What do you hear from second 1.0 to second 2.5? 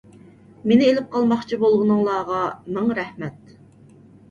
قالماقچى بولغىنىڭلارغا